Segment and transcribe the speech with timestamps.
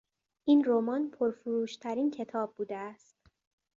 [0.45, 3.15] این رمان پرفروشترین کتاب بوده است.